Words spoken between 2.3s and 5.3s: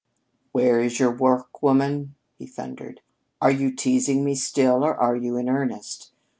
he thundered. "Are you teasing me still or are